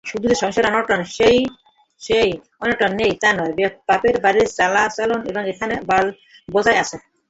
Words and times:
শুধু 0.05 0.25
যে 0.27 0.35
সংসারে 0.35 0.69
অনটন 2.61 2.91
নেই 2.99 3.11
তা 3.21 3.29
নয়, 3.33 3.53
বাপের 3.87 4.15
বাড়ির 4.23 4.47
চালচলন 4.57 5.21
এখানেও 5.51 5.81
বজায় 6.49 6.79
আছে। 6.83 6.95